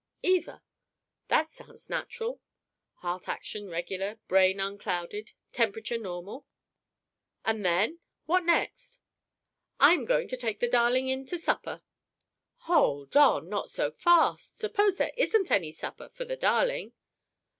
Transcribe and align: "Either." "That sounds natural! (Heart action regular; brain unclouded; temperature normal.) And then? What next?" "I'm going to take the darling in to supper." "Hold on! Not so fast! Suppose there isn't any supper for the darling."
"Either." 0.23 0.63
"That 1.27 1.51
sounds 1.51 1.87
natural! 1.87 2.41
(Heart 3.03 3.29
action 3.29 3.69
regular; 3.69 4.15
brain 4.27 4.59
unclouded; 4.59 5.33
temperature 5.51 5.99
normal.) 5.99 6.47
And 7.45 7.63
then? 7.63 7.99
What 8.25 8.43
next?" 8.45 8.99
"I'm 9.79 10.05
going 10.05 10.27
to 10.29 10.37
take 10.37 10.59
the 10.59 10.67
darling 10.67 11.07
in 11.09 11.27
to 11.27 11.37
supper." 11.37 11.83
"Hold 12.61 13.15
on! 13.15 13.47
Not 13.47 13.69
so 13.69 13.91
fast! 13.91 14.57
Suppose 14.57 14.97
there 14.97 15.13
isn't 15.17 15.51
any 15.51 15.71
supper 15.71 16.09
for 16.09 16.25
the 16.25 16.35
darling." 16.35 16.93